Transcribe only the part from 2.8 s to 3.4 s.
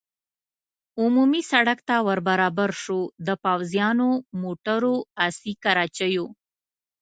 شو، د